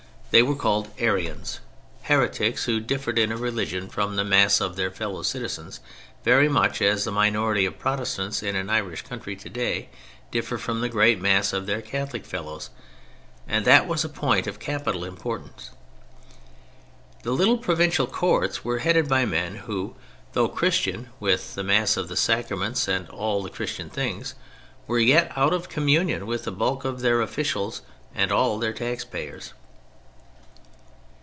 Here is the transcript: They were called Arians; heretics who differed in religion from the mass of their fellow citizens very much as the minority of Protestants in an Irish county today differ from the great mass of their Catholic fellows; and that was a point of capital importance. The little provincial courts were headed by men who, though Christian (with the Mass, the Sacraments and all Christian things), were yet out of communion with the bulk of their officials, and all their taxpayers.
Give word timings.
They 0.33 0.41
were 0.41 0.55
called 0.55 0.87
Arians; 0.97 1.59
heretics 2.03 2.63
who 2.63 2.79
differed 2.79 3.19
in 3.19 3.33
religion 3.37 3.89
from 3.89 4.15
the 4.15 4.23
mass 4.23 4.61
of 4.61 4.77
their 4.77 4.89
fellow 4.89 5.23
citizens 5.23 5.81
very 6.23 6.47
much 6.47 6.81
as 6.81 7.03
the 7.03 7.11
minority 7.11 7.65
of 7.65 7.77
Protestants 7.77 8.41
in 8.41 8.55
an 8.55 8.69
Irish 8.69 9.01
county 9.01 9.35
today 9.35 9.89
differ 10.31 10.57
from 10.57 10.79
the 10.79 10.87
great 10.87 11.19
mass 11.19 11.51
of 11.51 11.65
their 11.65 11.81
Catholic 11.81 12.25
fellows; 12.25 12.69
and 13.45 13.65
that 13.65 13.89
was 13.89 14.05
a 14.05 14.07
point 14.07 14.47
of 14.47 14.57
capital 14.57 15.03
importance. 15.03 15.71
The 17.23 17.31
little 17.33 17.57
provincial 17.57 18.07
courts 18.07 18.63
were 18.63 18.79
headed 18.79 19.09
by 19.09 19.25
men 19.25 19.55
who, 19.55 19.95
though 20.31 20.47
Christian 20.47 21.09
(with 21.19 21.55
the 21.55 21.63
Mass, 21.65 21.95
the 21.95 22.15
Sacraments 22.15 22.87
and 22.87 23.09
all 23.09 23.49
Christian 23.49 23.89
things), 23.89 24.35
were 24.87 24.97
yet 24.97 25.33
out 25.35 25.53
of 25.53 25.67
communion 25.67 26.25
with 26.25 26.45
the 26.45 26.53
bulk 26.53 26.85
of 26.85 27.01
their 27.01 27.19
officials, 27.19 27.81
and 28.15 28.31
all 28.31 28.57
their 28.59 28.71
taxpayers. 28.71 29.51